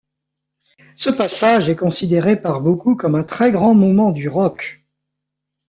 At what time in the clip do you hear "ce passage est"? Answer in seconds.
0.95-1.75